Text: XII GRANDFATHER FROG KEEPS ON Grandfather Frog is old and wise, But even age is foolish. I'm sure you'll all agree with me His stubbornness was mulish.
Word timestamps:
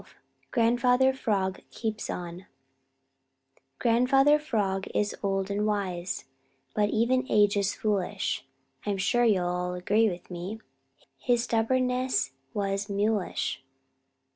XII 0.03 0.07
GRANDFATHER 0.49 1.13
FROG 1.13 1.59
KEEPS 1.69 2.09
ON 2.09 2.47
Grandfather 3.77 4.39
Frog 4.39 4.87
is 4.95 5.15
old 5.21 5.51
and 5.51 5.67
wise, 5.67 6.25
But 6.73 6.89
even 6.89 7.31
age 7.31 7.55
is 7.55 7.75
foolish. 7.75 8.43
I'm 8.83 8.97
sure 8.97 9.23
you'll 9.25 9.45
all 9.45 9.75
agree 9.75 10.09
with 10.09 10.31
me 10.31 10.59
His 11.19 11.43
stubbornness 11.43 12.31
was 12.55 12.89
mulish. 12.89 13.61